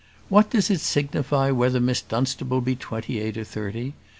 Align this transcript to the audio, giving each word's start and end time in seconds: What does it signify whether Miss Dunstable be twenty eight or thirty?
What 0.29 0.49
does 0.49 0.71
it 0.71 0.79
signify 0.79 1.51
whether 1.51 1.79
Miss 1.79 2.01
Dunstable 2.01 2.59
be 2.61 2.75
twenty 2.75 3.19
eight 3.19 3.37
or 3.37 3.43
thirty? 3.43 3.93